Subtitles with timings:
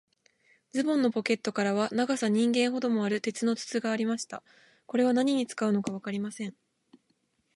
[0.73, 4.41] ズボンのポケットからは、長さ人間ほどもある、鉄の筒がありました。
[4.87, 6.55] これは何に使うのかわかりません。